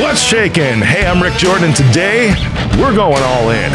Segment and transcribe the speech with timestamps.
[0.00, 0.80] What's shaking?
[0.80, 1.74] Hey, I'm Rick Jordan.
[1.74, 2.30] Today,
[2.78, 3.72] we're going all in.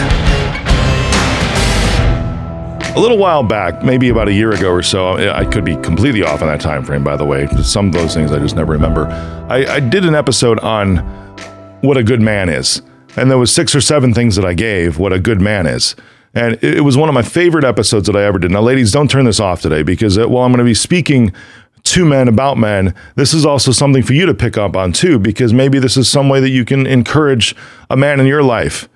[2.95, 6.23] A little while back, maybe about a year ago or so, I could be completely
[6.23, 7.45] off on that time frame, by the way.
[7.61, 9.05] Some of those things I just never remember.
[9.47, 10.97] I, I did an episode on
[11.81, 12.81] what a good man is.
[13.15, 15.95] And there was six or seven things that I gave what a good man is.
[16.33, 18.51] And it, was one of my favorite episodes that I ever did.
[18.51, 21.31] Now, ladies, don't turn this off today because uh, while I'm going to be speaking
[21.97, 25.17] to men about men, this is also something for you to pick up on too,
[25.17, 27.55] because maybe this is some way that you can encourage
[27.89, 28.87] a man in your life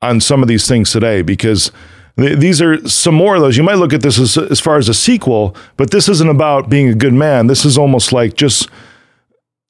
[0.00, 1.70] on some of these things today, because
[2.18, 3.58] th- these are some more of those.
[3.58, 6.70] You might look at this as, as far as a sequel, but this isn't about
[6.70, 7.48] being a good man.
[7.48, 8.66] This is almost like just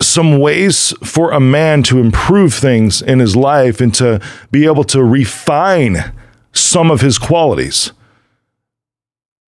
[0.00, 4.20] some ways for a man to improve things in his life and to
[4.52, 6.12] be able to refine
[6.52, 7.92] some of his qualities.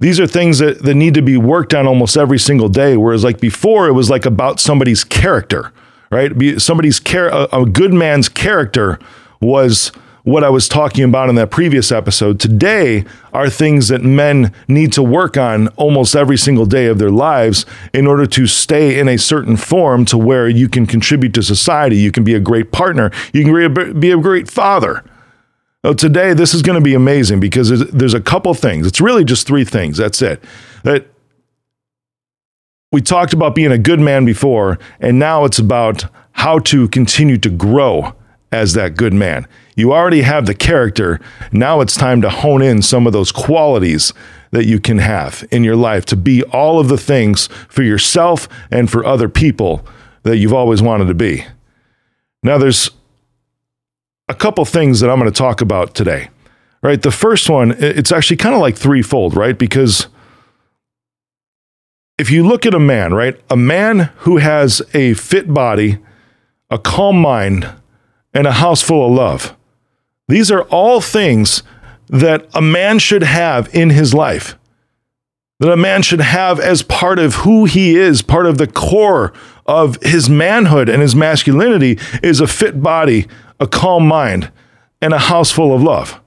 [0.00, 2.96] These are things that, that need to be worked on almost every single day.
[2.96, 5.72] Whereas, like before, it was like about somebody's character,
[6.10, 6.36] right?
[6.36, 8.98] Be, somebody's care, a, a good man's character
[9.40, 9.92] was
[10.24, 12.40] what I was talking about in that previous episode.
[12.40, 17.10] Today are things that men need to work on almost every single day of their
[17.10, 21.42] lives in order to stay in a certain form to where you can contribute to
[21.42, 21.98] society.
[21.98, 23.10] You can be a great partner.
[23.34, 25.04] You can be a great father.
[25.92, 28.86] Today, this is going to be amazing because there's, there's a couple things.
[28.86, 29.98] It's really just three things.
[29.98, 30.42] That's it.
[30.82, 31.06] That
[32.90, 37.36] we talked about being a good man before, and now it's about how to continue
[37.38, 38.14] to grow
[38.50, 39.46] as that good man.
[39.76, 41.20] You already have the character.
[41.52, 44.14] Now it's time to hone in some of those qualities
[44.52, 48.48] that you can have in your life to be all of the things for yourself
[48.70, 49.84] and for other people
[50.22, 51.44] that you've always wanted to be.
[52.42, 52.90] Now, there's
[54.28, 56.28] a couple things that I'm going to talk about today.
[56.82, 57.00] Right?
[57.00, 59.58] The first one, it's actually kind of like threefold, right?
[59.58, 60.06] Because
[62.18, 63.40] if you look at a man, right?
[63.50, 65.98] A man who has a fit body,
[66.70, 67.70] a calm mind,
[68.34, 69.56] and a house full of love.
[70.28, 71.62] These are all things
[72.08, 74.58] that a man should have in his life.
[75.60, 79.32] That a man should have as part of who he is, part of the core
[79.66, 83.26] of his manhood and his masculinity is a fit body,
[83.64, 84.52] a calm mind,
[85.00, 86.20] and a house full of love.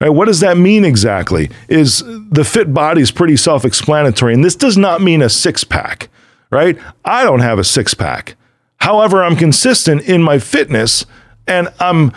[0.00, 1.50] Right, what does that mean exactly?
[1.68, 4.32] Is the fit body is pretty self explanatory.
[4.34, 6.08] And this does not mean a six pack,
[6.50, 6.78] right?
[7.04, 8.36] I don't have a six pack.
[8.76, 11.04] However, I'm consistent in my fitness
[11.48, 12.12] and I'm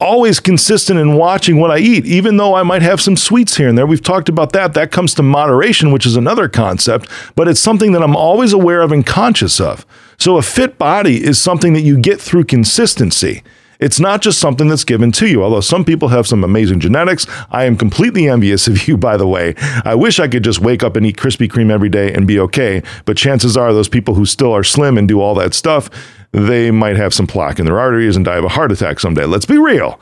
[0.00, 3.68] always consistent in watching what I eat, even though I might have some sweets here
[3.68, 3.86] and there.
[3.86, 4.74] We've talked about that.
[4.74, 8.82] That comes to moderation, which is another concept, but it's something that I'm always aware
[8.82, 9.86] of and conscious of.
[10.18, 13.42] So a fit body is something that you get through consistency.
[13.78, 17.26] It's not just something that's given to you, although some people have some amazing genetics.
[17.50, 19.54] I am completely envious of you, by the way.
[19.84, 22.40] I wish I could just wake up and eat Krispy Kreme every day and be
[22.40, 25.88] okay, but chances are those people who still are slim and do all that stuff,
[26.32, 29.24] they might have some plaque in their arteries and die of a heart attack someday.
[29.24, 30.00] Let's be real.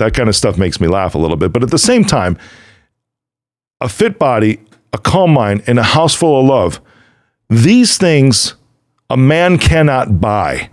[0.00, 1.52] That kind of stuff makes me laugh a little bit.
[1.52, 2.36] But at the same time,
[3.80, 4.60] a fit body,
[4.92, 6.80] a calm mind, and a house full of love,
[7.48, 8.56] these things
[9.10, 10.70] a man cannot buy.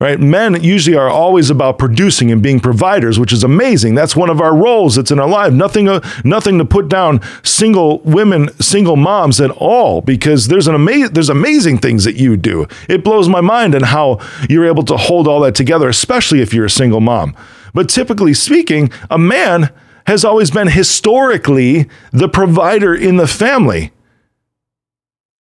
[0.00, 0.18] Right?
[0.18, 3.94] Men usually are always about producing and being providers, which is amazing.
[3.94, 5.52] That's one of our roles that's in our life.
[5.52, 10.74] Nothing, uh, nothing to put down single women, single moms at all, because there's an
[10.74, 12.66] amazing, there's amazing things that you do.
[12.88, 14.18] It blows my mind and how
[14.50, 17.36] you're able to hold all that together, especially if you're a single mom.
[17.72, 19.72] But typically speaking, a man
[20.08, 23.92] has always been historically the provider in the family.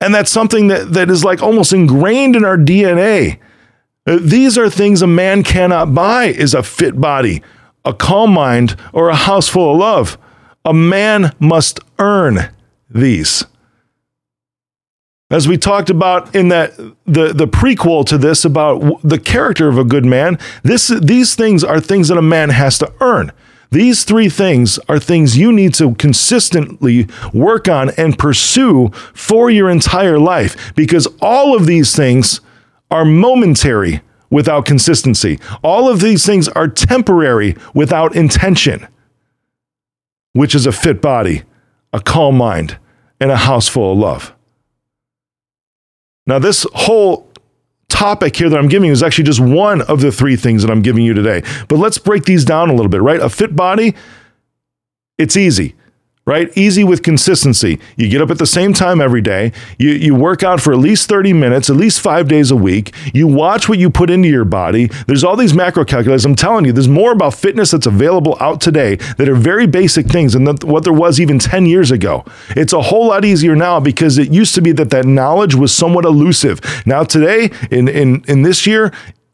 [0.02, 3.38] And that's something that, that is like almost ingrained in our DNA.
[4.08, 7.44] Uh, these are things a man cannot buy is a fit body,
[7.86, 10.18] a calm mind, or a house full of love.
[10.66, 12.52] A man must earn
[12.90, 13.46] these.
[15.30, 16.76] As we talked about in that
[17.06, 21.64] the, the prequel to this about the character of a good man, this these things
[21.64, 23.32] are things that a man has to earn.
[23.72, 29.70] These three things are things you need to consistently work on and pursue for your
[29.70, 32.42] entire life because all of these things
[32.90, 35.40] are momentary without consistency.
[35.64, 38.88] All of these things are temporary without intention,
[40.34, 41.44] which is a fit body,
[41.94, 42.78] a calm mind,
[43.22, 44.34] and a house full of love.
[46.28, 47.31] Now, this whole
[47.92, 50.72] topic here that I'm giving you is actually just one of the three things that
[50.72, 51.44] I'm giving you today.
[51.68, 53.20] But let's break these down a little bit, right?
[53.20, 53.96] A fit body,
[55.18, 55.76] it's easy,
[56.26, 56.56] right?
[56.56, 57.80] Easy with consistency.
[57.98, 59.52] You get up at the same time every day.
[59.80, 62.94] You, you work out for at least 30 minutes, at least five days a week.
[63.12, 64.88] You watch what you put into your body.
[65.08, 66.24] There's all these macro calculators.
[66.24, 70.08] I'm telling you, there's more about fitness that's available out today that are very basic
[70.08, 72.24] things than what there was even 10 years ago.
[72.52, 75.74] It's a whole lot easier now because it used to be that that knowledge was
[75.74, 76.62] somewhat elusive.
[76.86, 78.92] Now, today, in, in, in this year,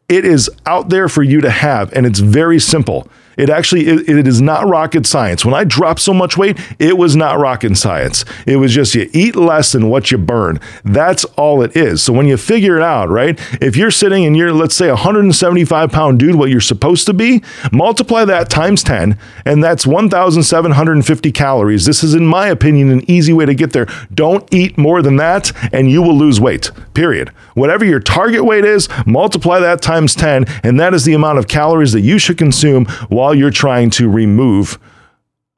[0.08, 3.10] it is out there for you to have, and it's very simple.
[3.38, 5.46] It actually it, it is not rocket science.
[5.46, 8.26] When I dropped so much weight, it was not rocket science.
[8.46, 10.60] It was just you eat less than what you burn.
[10.84, 12.02] That's all it is.
[12.02, 13.40] So when you figure it out, right?
[13.62, 17.44] If you're sitting and you're let's say 175 pound dude, what you're supposed to be,
[17.72, 21.86] multiply that times 10, and that's 1,750 calories.
[21.86, 23.88] This is, in my opinion, an easy way to get there.
[24.14, 26.72] Don't eat more than that, and you will lose weight.
[26.94, 27.30] Period.
[27.54, 31.48] Whatever your target weight is, multiply that times 10, and that is the amount of
[31.48, 34.80] calories that you should consume while you're trying to remove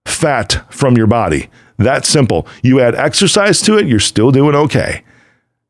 [0.06, 1.50] fat from your body.
[1.78, 2.48] That simple.
[2.62, 5.04] You add exercise to it, you're still doing okay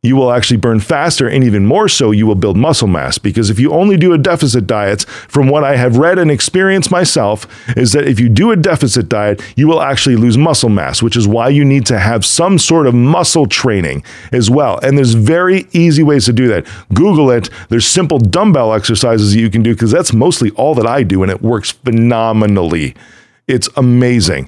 [0.02, 3.18] you will actually burn faster and even more so you will build muscle mass.
[3.18, 6.90] Because if you only do a deficit diet from what i have read and experienced
[6.90, 11.04] myself is that if you do a deficit diet you will actually lose muscle mass
[11.04, 14.02] which is why you need to have some sort of muscle training
[14.32, 14.80] as well.
[14.82, 16.66] And there's very easy ways to do that.
[16.94, 17.50] Google it.
[17.68, 21.24] There's simple dumbbell exercises that you can do because that's mostly all that i do
[21.24, 22.96] and it works phenomenally.
[23.48, 24.48] It's amazing.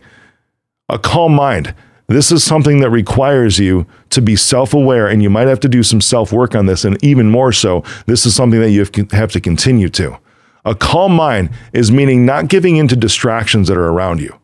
[0.88, 1.76] A calm mind
[2.12, 5.70] this is something that requires you to be self aware, and you might have to
[5.70, 6.84] do some self work on this.
[6.84, 10.18] And even more so, this is something that you have to continue to.
[10.66, 14.38] A calm mind is meaning not giving into distractions that are around you.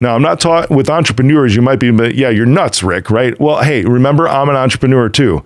[0.00, 3.38] Now, I'm not taught with entrepreneurs, you might be, but yeah, you're nuts, Rick, right?
[3.40, 5.44] Well, hey, remember, I'm an entrepreneur too.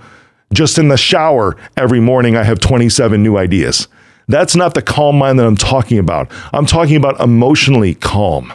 [0.52, 3.88] Just in the shower every morning, I have 27 new ideas.
[4.28, 6.30] That's not the calm mind that I'm talking about.
[6.52, 8.52] I'm talking about emotionally calm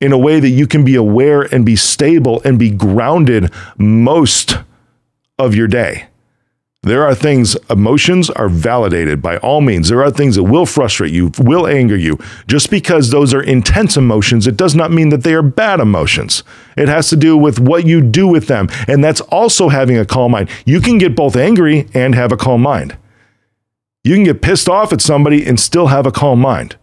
[0.00, 4.58] in a way that you can be aware and be stable and be grounded most
[5.38, 6.08] of your day.
[6.84, 9.88] There are things, emotions are validated by all means.
[9.88, 12.18] There are things that will frustrate you, will anger you.
[12.46, 16.44] Just because those are intense emotions, it does not mean that they are bad emotions.
[16.76, 18.68] It has to do with what you do with them.
[18.86, 20.50] And that's also having a calm mind.
[20.64, 22.96] You can get both angry and have a calm mind.
[24.04, 26.76] You can get pissed off at somebody and still have a calm mind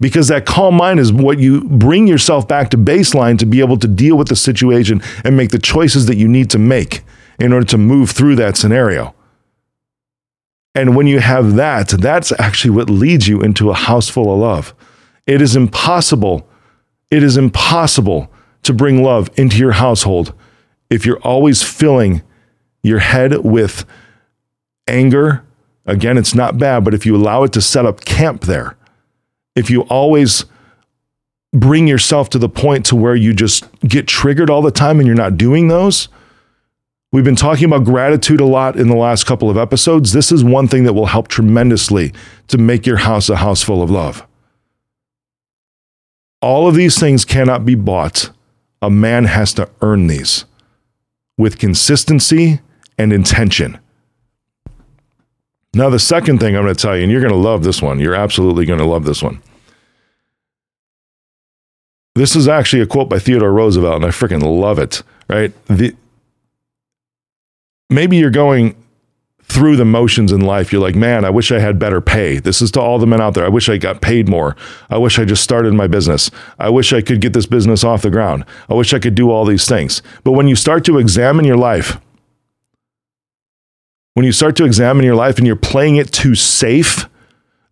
[0.00, 3.78] because that calm mind is what you bring yourself back to baseline to be able
[3.78, 7.02] to deal with the situation and make the choices that you need to make
[7.38, 9.14] in order to move through that scenario.
[10.74, 14.38] And when you have that, that's actually what leads you into a house full of
[14.38, 14.74] love.
[15.26, 16.46] It is impossible,
[17.10, 18.30] it is impossible
[18.62, 20.34] to bring love into your household
[20.90, 22.22] if you're always filling
[22.82, 23.86] your head with
[24.86, 25.44] anger.
[25.86, 28.76] Again, it's not bad, but if you allow it to set up camp there,
[29.56, 30.44] if you always
[31.52, 35.06] bring yourself to the point to where you just get triggered all the time and
[35.06, 36.08] you're not doing those,
[37.12, 40.12] We've been talking about gratitude a lot in the last couple of episodes.
[40.12, 42.12] This is one thing that will help tremendously
[42.48, 44.26] to make your house a house full of love.
[46.42, 48.30] All of these things cannot be bought.
[48.82, 50.44] A man has to earn these
[51.38, 52.60] with consistency
[52.98, 53.78] and intention.
[55.76, 57.82] Now, the second thing I'm going to tell you, and you're going to love this
[57.82, 59.42] one, you're absolutely going to love this one.
[62.14, 65.52] This is actually a quote by Theodore Roosevelt, and I freaking love it, right?
[65.66, 65.94] The,
[67.90, 68.74] maybe you're going
[69.42, 70.72] through the motions in life.
[70.72, 72.38] You're like, man, I wish I had better pay.
[72.38, 73.44] This is to all the men out there.
[73.44, 74.56] I wish I got paid more.
[74.88, 76.30] I wish I just started my business.
[76.58, 78.46] I wish I could get this business off the ground.
[78.70, 80.00] I wish I could do all these things.
[80.24, 82.00] But when you start to examine your life,
[84.16, 87.06] when you start to examine your life and you're playing it too safe,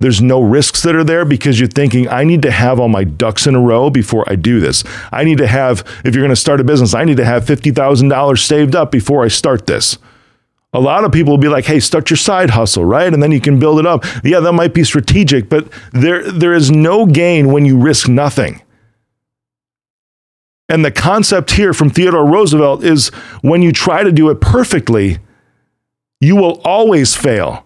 [0.00, 3.02] there's no risks that are there because you're thinking, I need to have all my
[3.02, 4.84] ducks in a row before I do this.
[5.10, 7.46] I need to have, if you're going to start a business, I need to have
[7.46, 9.96] $50,000 saved up before I start this.
[10.74, 13.10] A lot of people will be like, hey, start your side hustle, right?
[13.10, 14.04] And then you can build it up.
[14.22, 18.60] Yeah, that might be strategic, but there, there is no gain when you risk nothing.
[20.68, 23.08] And the concept here from Theodore Roosevelt is
[23.40, 25.20] when you try to do it perfectly,
[26.24, 27.64] you will always fail.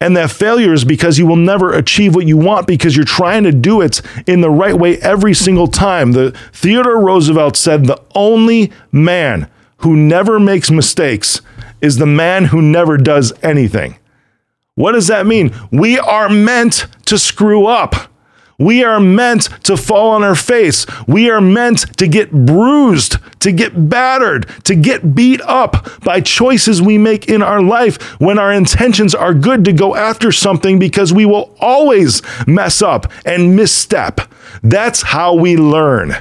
[0.00, 3.44] And that failure is because you will never achieve what you want because you're trying
[3.44, 6.12] to do it in the right way every single time.
[6.12, 9.48] The Theodore Roosevelt said the only man
[9.78, 11.40] who never makes mistakes
[11.80, 13.98] is the man who never does anything.
[14.74, 15.54] What does that mean?
[15.70, 18.12] We are meant to screw up.
[18.58, 20.86] We are meant to fall on our face.
[21.06, 26.80] We are meant to get bruised, to get battered, to get beat up by choices
[26.80, 31.12] we make in our life when our intentions are good to go after something because
[31.12, 34.20] we will always mess up and misstep.
[34.62, 36.16] That's how we learn.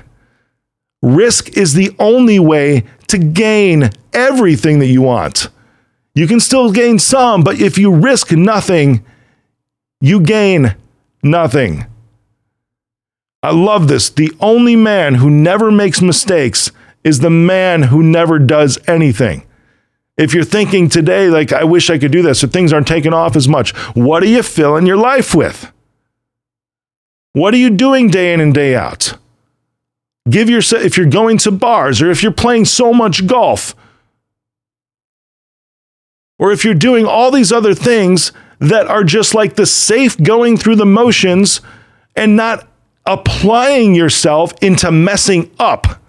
[1.02, 5.50] Risk is the only way to gain everything that you want.
[6.14, 9.06] You can still gain some, but if you risk nothing,
[10.02, 10.76] you gain
[11.22, 11.86] nothing.
[13.46, 14.10] I love this.
[14.10, 16.72] The only man who never makes mistakes
[17.04, 19.46] is the man who never does anything.
[20.18, 23.14] If you're thinking today, like, I wish I could do this, or things aren't taking
[23.14, 25.72] off as much, what are you filling your life with?
[27.34, 29.14] What are you doing day in and day out?
[30.28, 33.76] Give yourself, if you're going to bars, or if you're playing so much golf,
[36.40, 40.58] or if you're doing all these other things that are just like the safe going
[40.58, 41.62] through the motions
[42.16, 42.68] and not
[43.06, 46.02] applying yourself into messing up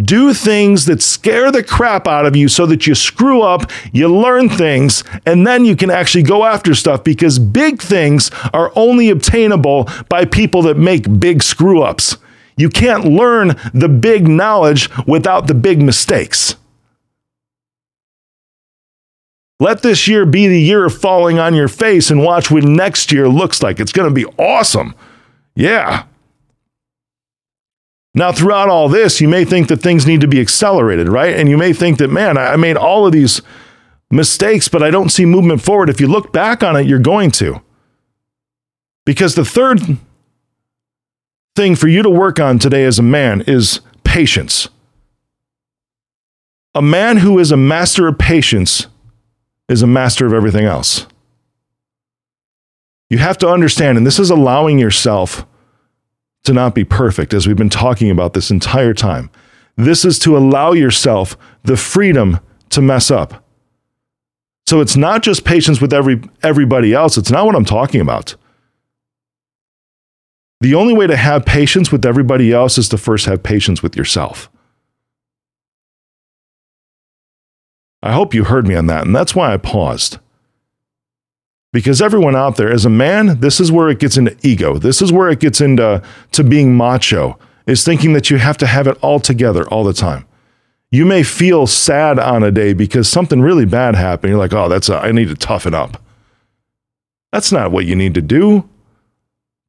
[0.00, 4.08] do things that scare the crap out of you so that you screw up, you
[4.08, 9.10] learn things, and then you can actually go after stuff because big things are only
[9.10, 12.16] obtainable by people that make big screw ups.
[12.56, 16.56] You can't learn the big knowledge without the big mistakes.
[19.58, 23.12] Let this year be the year of falling on your face and watch what next
[23.12, 23.78] year looks like.
[23.78, 24.94] It's going to be awesome.
[25.60, 26.04] Yeah.
[28.14, 31.36] Now, throughout all this, you may think that things need to be accelerated, right?
[31.36, 33.42] And you may think that, man, I made all of these
[34.10, 35.90] mistakes, but I don't see movement forward.
[35.90, 37.60] If you look back on it, you're going to.
[39.04, 39.80] Because the third
[41.54, 44.70] thing for you to work on today as a man is patience.
[46.74, 48.86] A man who is a master of patience
[49.68, 51.06] is a master of everything else.
[53.10, 55.44] You have to understand, and this is allowing yourself
[56.44, 59.30] to not be perfect, as we've been talking about this entire time.
[59.76, 63.44] This is to allow yourself the freedom to mess up.
[64.66, 67.16] So it's not just patience with every everybody else.
[67.16, 68.36] It's not what I'm talking about.
[70.60, 73.96] The only way to have patience with everybody else is to first have patience with
[73.96, 74.50] yourself.
[78.02, 80.18] I hope you heard me on that, and that's why I paused.
[81.72, 84.76] Because everyone out there, as a man, this is where it gets into ego.
[84.76, 88.66] This is where it gets into to being macho, is thinking that you have to
[88.66, 90.26] have it all together all the time.
[90.90, 94.30] You may feel sad on a day because something really bad happened.
[94.30, 96.02] You're like, oh, that's a, I need to toughen up.
[97.30, 98.68] That's not what you need to do.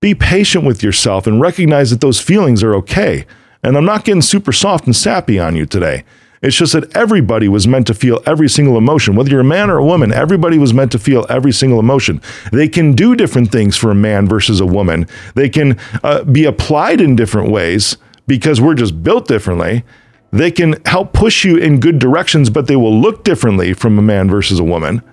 [0.01, 3.27] Be patient with yourself and recognize that those feelings are okay.
[3.61, 6.03] And I'm not getting super soft and sappy on you today.
[6.41, 9.15] It's just that everybody was meant to feel every single emotion.
[9.15, 12.19] Whether you're a man or a woman, everybody was meant to feel every single emotion.
[12.51, 15.07] They can do different things for a man versus a woman.
[15.35, 19.83] They can uh, be applied in different ways because we're just built differently.
[20.31, 24.01] They can help push you in good directions, but they will look differently from a
[24.01, 25.03] man versus a woman.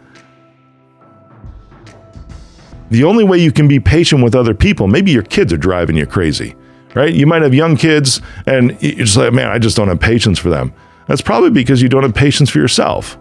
[2.90, 5.97] The only way you can be patient with other people, maybe your kids are driving
[5.97, 6.54] you crazy,
[6.94, 7.12] right?
[7.12, 10.38] You might have young kids and you're just like, man, I just don't have patience
[10.38, 10.73] for them.
[11.08, 13.18] That's probably because you don't have patience for yourself.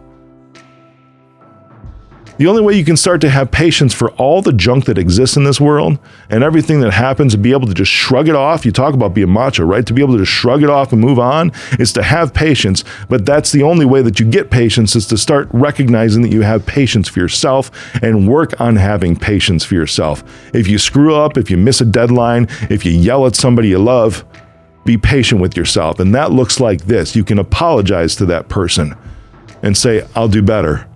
[2.37, 5.37] The only way you can start to have patience for all the junk that exists
[5.37, 5.97] in this world
[6.29, 8.63] and everything that happens and be able to just shrug it off.
[8.63, 9.83] You talk about being macho, right?
[9.87, 12.83] To be able to just shrug it off and move on is to have patience.
[13.09, 16.43] But that's the only way that you get patience is to start recognizing that you
[16.43, 17.71] have patience for yourself
[18.03, 20.23] and work on having patience for yourself.
[20.53, 23.79] If you screw up, if you miss a deadline, if you yell at somebody you
[23.79, 24.23] love,
[24.87, 25.99] be patient with yourself.
[25.99, 28.95] And that looks like this you can apologize to that person
[29.61, 30.87] and say, I'll do better.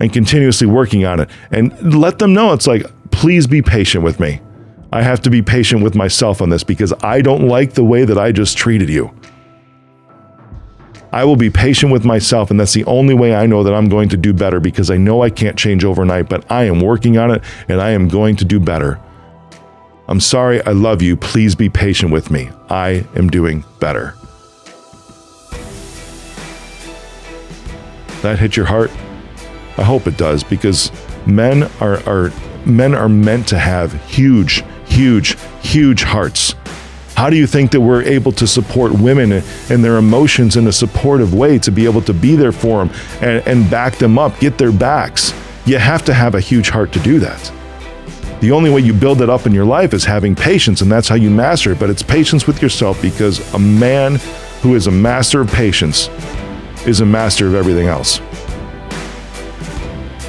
[0.00, 1.30] And continuously working on it.
[1.50, 4.40] And let them know it's like, please be patient with me.
[4.92, 8.04] I have to be patient with myself on this because I don't like the way
[8.04, 9.16] that I just treated you.
[11.12, 13.88] I will be patient with myself, and that's the only way I know that I'm
[13.88, 17.18] going to do better because I know I can't change overnight, but I am working
[17.18, 19.00] on it and I am going to do better.
[20.06, 21.16] I'm sorry, I love you.
[21.16, 22.50] Please be patient with me.
[22.68, 24.14] I am doing better.
[28.20, 28.90] That hit your heart?
[29.76, 30.92] I hope it does because
[31.26, 32.32] men are, are
[32.66, 36.54] men are meant to have huge, huge, huge hearts.
[37.16, 40.72] How do you think that we're able to support women and their emotions in a
[40.72, 44.38] supportive way to be able to be there for them and, and back them up,
[44.40, 45.32] get their backs?
[45.64, 47.52] You have to have a huge heart to do that.
[48.44, 51.08] The only way you build it up in your life is having patience, and that's
[51.08, 51.78] how you master it.
[51.80, 54.16] But it's patience with yourself because a man
[54.60, 56.08] who is a master of patience
[56.86, 58.20] is a master of everything else.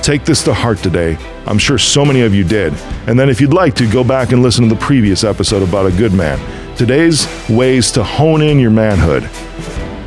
[0.01, 1.17] Take this to heart today.
[1.45, 2.73] I'm sure so many of you did.
[3.05, 5.85] And then, if you'd like to, go back and listen to the previous episode about
[5.85, 6.39] a good man.
[6.77, 9.29] Today's ways to hone in your manhood,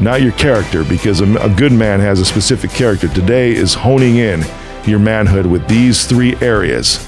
[0.00, 3.09] not your character, because a, good man has a specific character.
[3.09, 4.45] Today is honing in
[4.87, 7.07] your manhood with these three areas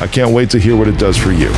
[0.00, 1.50] I can't wait to hear what it does for you.